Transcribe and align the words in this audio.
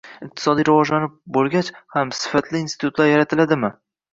Iqtisodiy 0.27 0.65
rivojlanib 0.69 1.13
boʻlgach 1.37 1.69
ham 1.97 2.15
sifatli 2.23 2.63
institutlar 2.65 3.11
yaratiladimi? 3.13 3.75